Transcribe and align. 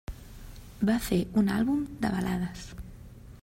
Va 0.89 0.95
fer 1.09 1.19
un 1.41 1.53
àlbum 1.57 1.83
de 2.07 2.13
balades. 2.17 2.65